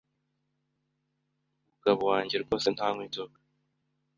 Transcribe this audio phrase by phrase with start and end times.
[1.59, 3.37] Umugabo wanjye rwose ntanywa inzoga,